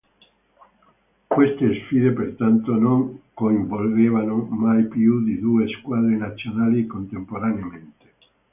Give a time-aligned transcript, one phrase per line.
[1.27, 8.13] Queste sfide pertanto non coinvolgevano mai più di due squadre nazionali contemporaneamente.